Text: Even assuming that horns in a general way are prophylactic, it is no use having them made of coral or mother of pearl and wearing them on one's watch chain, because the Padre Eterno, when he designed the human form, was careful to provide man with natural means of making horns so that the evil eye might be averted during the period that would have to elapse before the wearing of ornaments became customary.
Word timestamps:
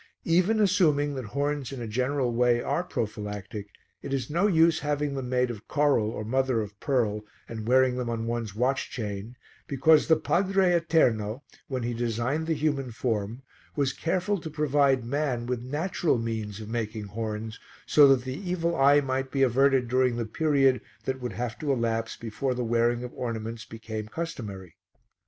Even 0.25 0.59
assuming 0.59 1.13
that 1.13 1.25
horns 1.25 1.71
in 1.71 1.79
a 1.79 1.85
general 1.87 2.33
way 2.33 2.59
are 2.59 2.83
prophylactic, 2.83 3.67
it 4.01 4.11
is 4.15 4.31
no 4.31 4.47
use 4.47 4.79
having 4.79 5.13
them 5.13 5.29
made 5.29 5.51
of 5.51 5.67
coral 5.67 6.09
or 6.09 6.25
mother 6.25 6.59
of 6.59 6.79
pearl 6.79 7.23
and 7.47 7.67
wearing 7.67 7.97
them 7.97 8.09
on 8.09 8.25
one's 8.25 8.55
watch 8.55 8.89
chain, 8.89 9.35
because 9.67 10.07
the 10.07 10.15
Padre 10.15 10.71
Eterno, 10.73 11.43
when 11.67 11.83
he 11.83 11.93
designed 11.93 12.47
the 12.47 12.55
human 12.55 12.89
form, 12.89 13.43
was 13.75 13.93
careful 13.93 14.39
to 14.41 14.49
provide 14.49 15.05
man 15.05 15.45
with 15.45 15.61
natural 15.61 16.17
means 16.17 16.59
of 16.59 16.67
making 16.67 17.03
horns 17.03 17.59
so 17.85 18.07
that 18.07 18.23
the 18.25 18.33
evil 18.49 18.75
eye 18.75 19.01
might 19.01 19.29
be 19.29 19.43
averted 19.43 19.87
during 19.87 20.15
the 20.15 20.25
period 20.25 20.81
that 21.05 21.21
would 21.21 21.33
have 21.33 21.59
to 21.59 21.71
elapse 21.71 22.17
before 22.17 22.55
the 22.55 22.63
wearing 22.65 23.03
of 23.03 23.13
ornaments 23.13 23.65
became 23.65 24.07
customary. 24.07 24.77